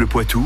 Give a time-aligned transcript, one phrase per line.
[0.00, 0.44] Le Poitou,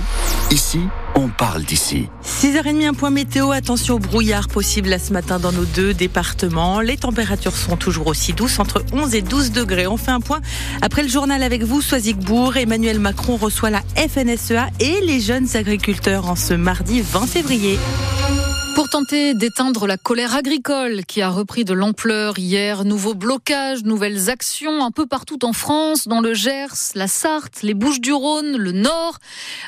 [0.51, 0.79] ici,
[1.15, 2.11] on parle d'ici.
[2.23, 3.51] 6h30, un point météo.
[3.51, 6.83] Attention au brouillard possible là ce matin dans nos deux départements.
[6.83, 9.87] Les températures sont toujours aussi douces, entre 11 et 12 degrés.
[9.87, 10.43] On fait un point
[10.83, 12.59] après le journal avec vous, Soisigbourg.
[12.59, 17.79] Emmanuel Macron reçoit la FNSEA et les jeunes agriculteurs en ce mardi 20 février.
[18.79, 24.31] Pour tenter d'éteindre la colère agricole qui a repris de l'ampleur hier, nouveaux blocages, nouvelles
[24.31, 29.19] actions un peu partout en France, dans le Gers, la Sarthe, les Bouches-du-Rhône, le Nord.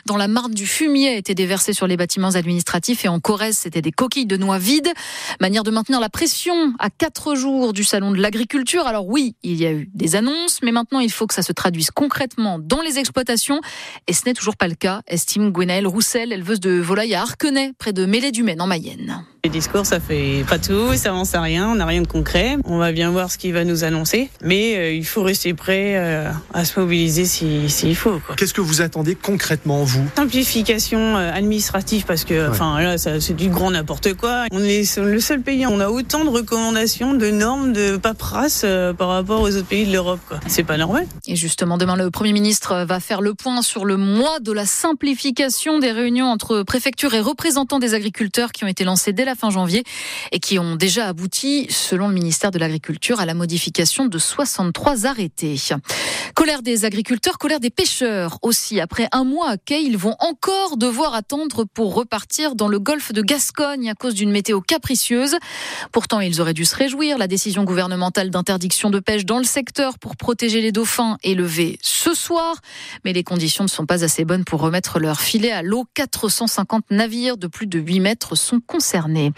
[0.06, 3.82] Dans la Marne du fumier été déversé sur les bâtiments administratifs et en Corrèze, c'était
[3.82, 4.92] des coquilles de noix vides.
[5.40, 8.86] Manière de maintenir la pression à quatre jours du salon de l'agriculture.
[8.86, 11.52] Alors oui, il y a eu des annonces, mais maintenant il faut que ça se
[11.52, 13.60] traduise concrètement dans les exploitations.
[14.06, 17.72] Et ce n'est toujours pas le cas, estime Gwenaëlle Roussel, éleveuse de volailles à Arquenay,
[17.76, 18.99] près de Mêlée-du-Maine en Mayenne.
[19.00, 19.24] Именно.
[19.42, 22.58] Les discours, ça fait pas tout, ça avance à rien, on n'a rien de concret.
[22.66, 25.96] On va bien voir ce qu'il va nous annoncer, mais euh, il faut rester prêt
[25.96, 28.20] euh, à se mobiliser s'il si, faut.
[28.36, 30.04] Qu'est-ce que vous attendez concrètement, vous?
[30.14, 34.44] Simplification euh, administrative, parce que enfin là, c'est du grand n'importe quoi.
[34.52, 38.66] On est le seul pays, on a autant de recommandations, de normes, de paperasse
[38.98, 40.20] par rapport aux autres pays de l'Europe.
[40.48, 41.06] C'est pas normal.
[41.26, 44.66] Et justement, demain, le Premier ministre va faire le point sur le mois de la
[44.66, 49.29] simplification des réunions entre préfectures et représentants des agriculteurs qui ont été lancés dès la
[49.34, 49.84] fin janvier
[50.32, 55.06] et qui ont déjà abouti, selon le ministère de l'Agriculture, à la modification de 63
[55.06, 55.56] arrêtés.
[56.34, 58.80] Colère des agriculteurs, colère des pêcheurs aussi.
[58.80, 63.12] Après un mois à quai, ils vont encore devoir attendre pour repartir dans le golfe
[63.12, 65.36] de Gascogne à cause d'une météo capricieuse.
[65.92, 67.18] Pourtant, ils auraient dû se réjouir.
[67.18, 71.78] La décision gouvernementale d'interdiction de pêche dans le secteur pour protéger les dauphins est levée
[71.82, 72.56] ce soir.
[73.04, 75.84] Mais les conditions ne sont pas assez bonnes pour remettre leur filet à l'eau.
[75.94, 79.32] 450 navires de plus de 8 mètres sont concernés journée.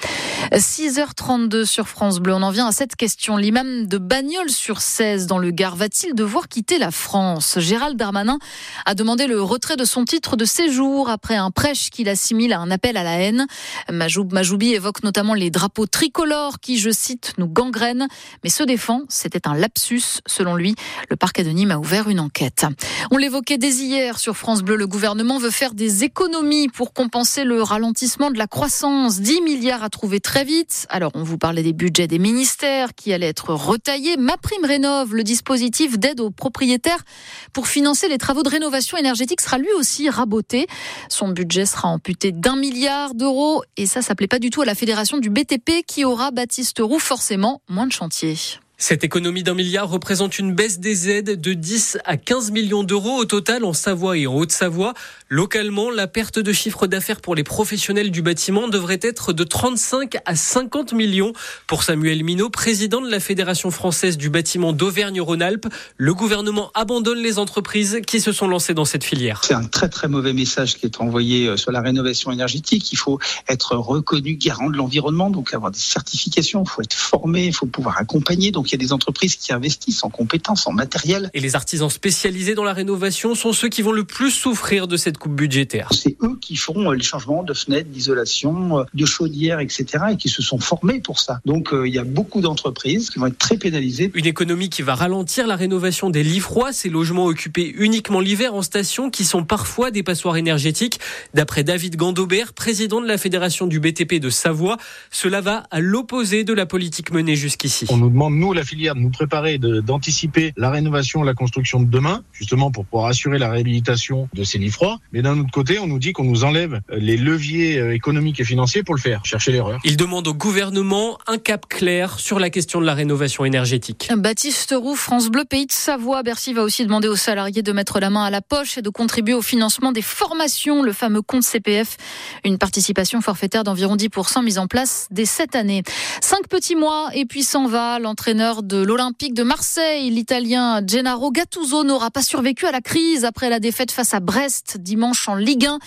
[0.51, 2.35] 6h32 sur France Bleu.
[2.35, 3.37] On en vient à cette question.
[3.37, 7.59] L'imam de Bagnols sur 16 dans le Gard va-t-il devoir quitter la France?
[7.59, 8.39] Gérald Darmanin
[8.85, 12.61] a demandé le retrait de son titre de séjour après un prêche qu'il assimile à
[12.61, 13.47] un appel à la haine.
[13.91, 18.09] Majoub Majoubi évoque notamment les drapeaux tricolores qui, je cite, nous gangrènent,
[18.43, 19.03] mais se défend.
[19.09, 20.75] C'était un lapsus, selon lui.
[21.09, 22.67] Le parquet de Nîmes a ouvert une enquête.
[23.11, 24.77] On l'évoquait dès hier sur France Bleu.
[24.77, 29.21] Le gouvernement veut faire des économies pour compenser le ralentissement de la croissance.
[29.21, 30.87] 10 milliards à trouver vite.
[30.89, 34.17] Alors, on vous parlait des budgets des ministères qui allaient être retaillés.
[34.17, 37.05] Ma prime rénove, le dispositif d'aide aux propriétaires
[37.53, 40.67] pour financer les travaux de rénovation énergétique sera lui aussi raboté.
[41.09, 44.65] Son budget sera amputé d'un milliard d'euros et ça, ça plaît pas du tout à
[44.65, 48.37] la fédération du BTP qui aura Baptiste Roux forcément moins de chantiers.
[48.85, 53.17] Cette économie d'un milliard représente une baisse des aides de 10 à 15 millions d'euros
[53.17, 54.93] au total en Savoie et en Haute-Savoie.
[55.29, 60.17] Localement, la perte de chiffre d'affaires pour les professionnels du bâtiment devrait être de 35
[60.27, 61.33] à 50 millions.
[61.69, 67.39] Pour Samuel Minot, président de la Fédération française du bâtiment d'Auvergne-Rhône-Alpes, le gouvernement abandonne les
[67.39, 69.43] entreprises qui se sont lancées dans cette filière.
[69.45, 72.91] C'est un très très mauvais message qui est envoyé euh, sur la rénovation énergétique.
[72.91, 77.47] Il faut être reconnu garant de l'environnement, donc avoir des certifications, il faut être formé,
[77.47, 78.51] il faut pouvoir accompagner.
[78.73, 81.31] Il y a des entreprises qui investissent en compétences, en matériel.
[81.35, 84.97] Et les artisans spécialisés dans la rénovation sont ceux qui vont le plus souffrir de
[84.97, 85.89] cette coupe budgétaire.
[85.93, 89.87] C'est eux qui feront euh, les changements de fenêtres, d'isolation, euh, de chaudières, etc.
[90.13, 91.41] et qui se sont formés pour ça.
[91.45, 94.11] Donc euh, il y a beaucoup d'entreprises qui vont être très pénalisées.
[94.15, 98.55] Une économie qui va ralentir la rénovation des lits froids, ces logements occupés uniquement l'hiver
[98.55, 100.99] en station qui sont parfois des passoires énergétiques.
[101.35, 104.79] D'après David Gandobert, président de la Fédération du BTP de Savoie,
[105.11, 107.87] cela va à l'opposé de la politique menée jusqu'ici.
[107.91, 111.87] On nous demande, nous, la filière de nous préparer, d'anticiper la rénovation, la construction de
[111.87, 114.99] demain, justement pour pouvoir assurer la réhabilitation de ces lits froids.
[115.13, 118.45] Mais d'un autre côté, on nous dit qu'on nous enlève les leviers euh, économiques et
[118.45, 119.25] financiers pour le faire.
[119.25, 119.81] Chercher l'erreur.
[119.85, 124.11] Il demande au gouvernement un cap clair sur la question de la rénovation énergétique.
[124.17, 126.23] Baptiste Roux, France Bleu, Pays de Savoie.
[126.23, 128.91] Bercy va aussi demander aux salariés de mettre la main à la poche et de
[128.91, 131.97] contribuer au financement des formations, le fameux compte CPF.
[132.45, 135.83] Une participation forfaitaire d'environ 10% mise en place dès cette année.
[136.21, 140.11] Cinq petits mois et puis s'en va l'entraîneur de l'Olympique de Marseille.
[140.11, 144.79] L'Italien Gennaro Gattuso n'aura pas survécu à la crise après la défaite face à Brest
[144.81, 145.79] dimanche en Ligue 1.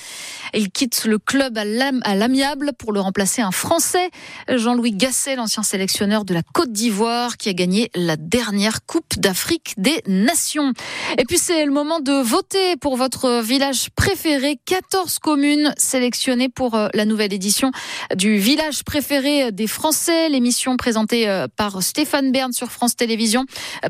[0.53, 4.09] Il quitte le club à l'amiable pour le remplacer un Français,
[4.47, 9.73] Jean-Louis Gasset, l'ancien sélectionneur de la Côte d'Ivoire, qui a gagné la dernière Coupe d'Afrique
[9.78, 10.72] des Nations.
[11.17, 14.57] Et puis c'est le moment de voter pour votre village préféré.
[14.66, 17.72] 14 communes sélectionnées pour euh, la nouvelle édition
[18.16, 20.29] du village préféré des Français.
[20.29, 23.45] L'émission présentée euh, par Stéphane Bern sur France Télévisions.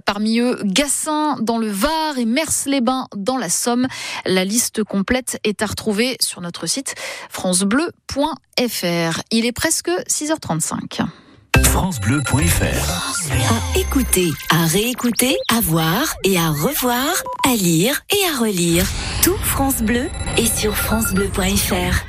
[0.06, 3.88] Parmi eux, Gassin dans le Var et Mers-les-Bains dans la Somme.
[4.26, 6.96] La liste complète est à retrouver sur notre site
[7.30, 9.22] francebleu.fr.
[9.32, 11.06] Il est presque 6h35
[11.64, 13.32] francebleu.fr.
[13.34, 17.08] À écouter, à réécouter, à voir et à revoir,
[17.46, 18.86] à lire et à relire.
[19.22, 22.06] Tout France Bleu est sur francebleu.fr.